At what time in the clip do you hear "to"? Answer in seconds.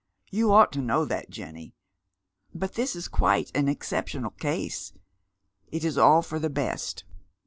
0.71-0.81